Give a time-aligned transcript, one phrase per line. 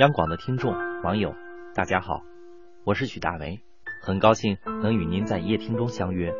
[0.00, 0.72] 央广的听众、
[1.02, 1.34] 网友，
[1.74, 2.22] 大家好，
[2.84, 3.60] 我是许大为，
[4.00, 6.32] 很高兴能与您在夜听中相约。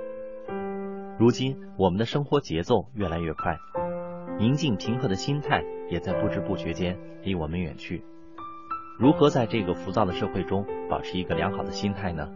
[1.19, 3.58] 如今，我们的生活节奏越来越快，
[4.38, 8.03] 宁静平和的心态也在不知不觉间离我们远去。
[8.99, 12.33] 如何在这个浮躁的社会中保持一个良好的心态呢？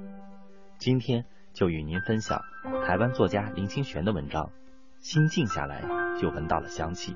[0.77, 2.43] 今天就与您分享
[2.87, 4.45] 台湾作家林清玄的文章
[4.99, 5.85] 《心静下来
[6.21, 7.15] 就闻到了香气》。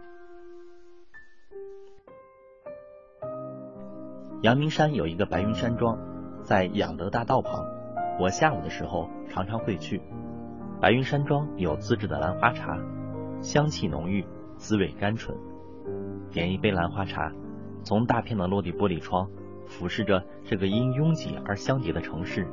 [4.42, 5.98] 阳明山有一个白云山庄，
[6.44, 7.66] 在养德大道旁。
[8.20, 10.00] 我下午的时候常常会去。
[10.80, 12.78] 白云山庄有自制的兰花茶，
[13.40, 14.24] 香气浓郁，
[14.56, 15.36] 滋味甘醇。
[16.30, 17.32] 点一杯兰花茶，
[17.82, 19.28] 从大片的落地玻璃窗
[19.66, 22.46] 俯视着这个因拥挤而相叠的城市，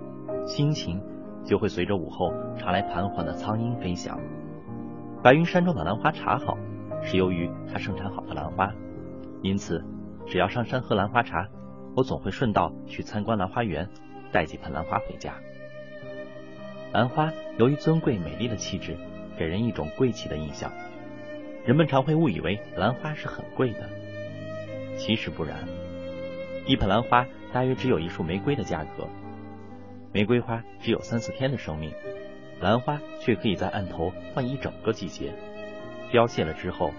[0.43, 0.99] 心情
[1.43, 4.19] 就会随着午后传来盘桓的苍鹰飞翔。
[5.21, 6.57] 白云山庄的兰花茶好，
[7.03, 8.73] 是由于它盛产好的兰花，
[9.43, 9.85] 因此
[10.25, 11.47] 只要上山喝兰花茶。
[11.95, 13.87] 我总会顺道去参观兰花园，
[14.31, 15.33] 带几盆兰花回家。
[16.91, 18.97] 兰花由于尊贵美丽的气质，
[19.37, 20.71] 给人一种贵气的印象。
[21.65, 23.89] 人们常会误以为兰花是很贵的，
[24.97, 25.57] 其实不然。
[26.67, 29.07] 一盆兰花大约只有一束玫瑰的价格。
[30.11, 31.91] 玫瑰花只有三四天的生命，
[32.59, 35.33] 兰花却可以在案头放一整个季节。
[36.11, 36.91] 凋谢了之后，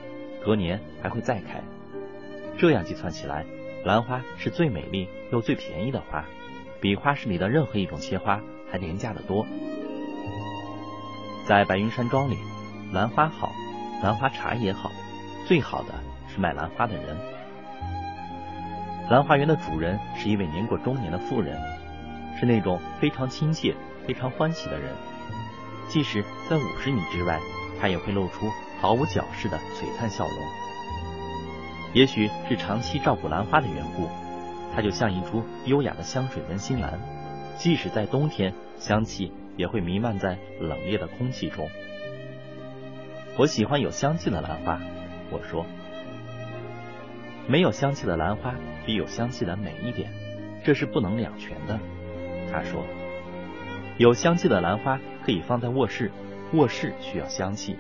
[0.43, 1.63] 隔年还会再开。
[2.57, 3.45] 这样计算起来。
[3.87, 6.25] 兰花是最美丽又最便宜的花，
[6.81, 9.47] 比花市里的任何一种切花还廉价的多。
[11.47, 12.37] 在白云山庄里，
[12.93, 13.53] 兰花好，
[14.03, 14.91] 兰花茶也好，
[15.47, 15.95] 最好的
[16.27, 17.17] 是卖兰花的人。
[19.09, 21.57] 兰花园的主人是一位年过中年的妇人，
[22.41, 23.73] 是那种非常亲切、
[24.05, 24.91] 非常欢喜的人。
[25.87, 27.39] 即使在五十米之外，
[27.81, 30.66] 她也会露出毫无矫饰的璀璨笑容。
[31.97, 34.07] 也许是长期照顾兰花的缘故，
[34.75, 37.01] 它就像一株优雅的香水文心兰，
[37.57, 41.67] 即使在冬天，香气也会弥漫在冷冽的空气中。
[43.39, 44.79] 我喜欢有香气的兰花，
[45.31, 45.65] 我说。
[47.49, 48.55] 没有香气的兰花
[48.85, 50.11] 比有香气的美一点，
[50.63, 51.81] 这是不能两全的。
[52.53, 52.85] 他说，
[53.97, 56.13] 有香气的兰花可以放在卧室，
[56.53, 57.75] 卧室需要香气；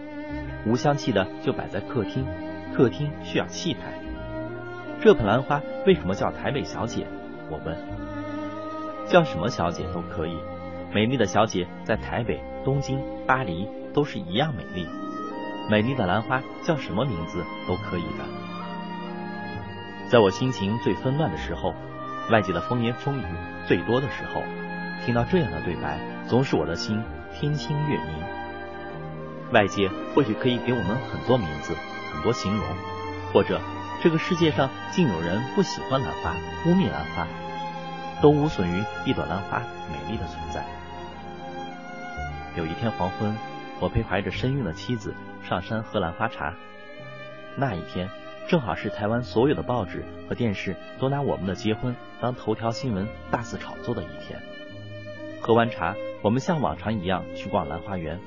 [0.64, 2.24] 无香气的就摆在客厅，
[2.74, 3.80] 客厅需要气派。
[5.06, 7.06] 这盆兰花为什么叫台北小姐？
[7.48, 7.76] 我问。
[9.06, 10.36] 叫什么小姐都可以，
[10.92, 14.84] 美丽的小姐在台北、东京、巴黎都是一样美丽。
[15.70, 18.24] 美丽的兰花叫什么名字都可以的。
[20.10, 21.72] 在我心情最纷乱的时候，
[22.32, 23.24] 外界的风言风语
[23.68, 24.42] 最多的时候，
[25.04, 27.00] 听到这样的对白，总使我的心
[27.32, 29.52] 天清月明。
[29.52, 31.76] 外界或许可以给我们很多名字，
[32.12, 32.64] 很多形容，
[33.32, 33.60] 或者。
[34.06, 37.26] 这个世界上竟有人不喜欢兰花，污蔑兰花，
[38.22, 39.58] 都无损于一朵兰花
[39.90, 40.64] 美丽的存在。
[42.56, 43.36] 有一天黄昏，
[43.80, 45.12] 我陪怀着身孕的妻子
[45.42, 46.54] 上山喝兰花茶。
[47.56, 48.08] 那一天
[48.46, 54.40] 正好是台湾所有的报纸和电视都拿我们的结婚当头条新闻大肆炒作的一天。
[55.40, 58.20] 喝完茶，我们像往常一样去逛兰花园，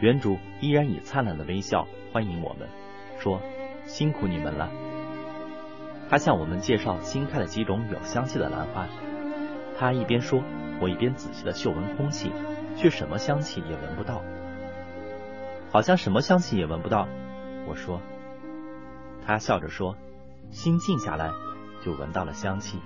[0.00, 2.68] 园主依然以灿烂的微笑欢迎我们，
[3.20, 3.40] 说
[3.86, 4.68] ：“辛苦你们了。”
[6.10, 8.88] 他向我们介绍新开的几种有香气的兰花。
[9.78, 10.42] 他一边说，
[10.80, 12.32] 我一边仔细的嗅闻空气，
[12.76, 14.20] 却什么香气也闻不到。
[15.70, 17.06] 好像什么香气也闻不到。
[17.68, 18.00] 我说。
[19.24, 19.96] 他笑着说
[20.50, 21.30] ：“心静下来，
[21.84, 22.80] 就闻到了香气。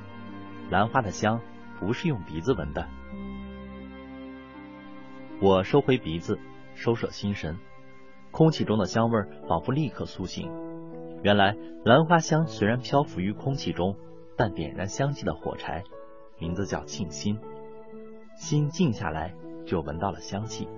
[0.69, 1.41] 兰花的香
[1.81, 2.87] 不是用鼻子闻的。”
[5.41, 6.39] 我收回鼻子，
[6.75, 7.57] 收摄心神，
[8.31, 10.64] 空气中的香味仿佛立刻苏醒。
[11.25, 13.97] 原来兰花香虽然漂浮于空气中，
[14.37, 15.83] 但点燃香气的火柴，
[16.39, 17.39] 名字叫沁心。
[18.37, 19.34] 心静下来，
[19.65, 20.69] 就闻到了香气。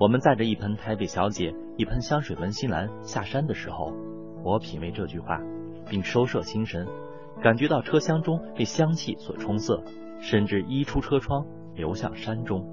[0.00, 3.92] 我们载着一盆台北小姐，一盆香水文心兰下山的时候，
[4.42, 5.38] 我品味这句话，
[5.86, 6.86] 并收摄心神，
[7.42, 9.84] 感觉到车厢中被香气所冲塞，
[10.18, 12.66] 甚至溢出车窗，流向山中。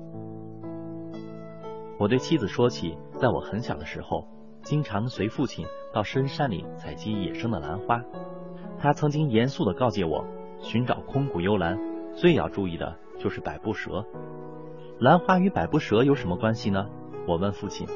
[1.99, 4.29] 我对妻子说起，在我很小的时候。
[4.61, 5.63] 经常随父亲
[5.95, 8.03] 到深山里采集野生的兰花。
[8.77, 10.25] 他曾经严肃地告诫我，
[10.59, 11.79] 寻找空谷幽兰
[12.13, 14.05] 最要注意的就是百步蛇。
[14.99, 16.89] 兰花与百步蛇有什么关系呢？
[17.25, 17.87] 我问父亲。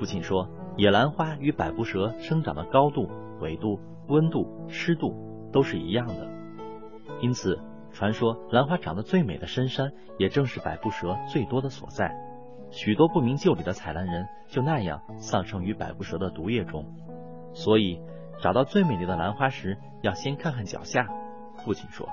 [0.00, 3.08] 父亲说，野兰花与百步蛇生长的高度、
[3.38, 3.78] 纬度、
[4.08, 5.14] 温度、湿度
[5.52, 6.26] 都是一样的，
[7.20, 7.60] 因此
[7.92, 12.12] 传说兰花长得最美的深山，也正是百步蛇最多的所在。
[12.70, 16.84] 许多不明就里的采兰人就那样丧生于百步蛇的毒液中，
[17.52, 18.00] 所以
[18.40, 21.08] 找到最美丽的兰花时，要先看看脚下，
[21.64, 22.08] 父亲说：“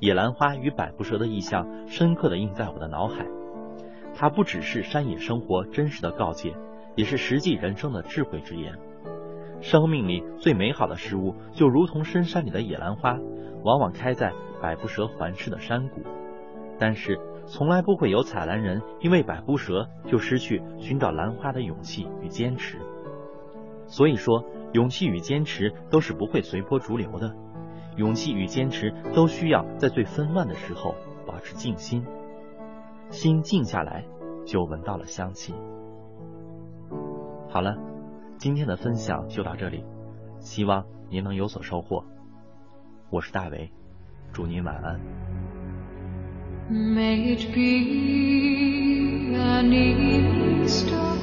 [0.00, 3.24] 野兰花与百步蛇的意象深刻的印在我的脑海，
[4.14, 6.54] 它不只是山野生活真实的告诫，
[6.96, 8.74] 也是实际人生的智慧之言。
[9.60, 13.16] 生命里最美好的事物，就如同深山里的野兰花，
[13.62, 16.02] 往往开在百步蛇环视的山谷，
[16.78, 22.78] 但是从来不会有采兰人因为百步蛇就失去寻找兰花的勇气与坚持。
[23.86, 27.34] 所以说。”勇气与坚持都是不会随波逐流的，
[27.96, 30.94] 勇气与坚持都需要在最纷乱的时候
[31.24, 32.04] 保持静心，
[33.08, 34.04] 心静下来
[34.44, 35.54] 就闻到了香气。
[37.48, 37.78] 好了，
[38.36, 39.82] 今天的分享就到这里，
[40.40, 42.04] 希望您能有所收获。
[43.08, 43.70] 我是大为，
[44.32, 45.35] 祝您晚安。
[46.68, 51.15] May it be an star.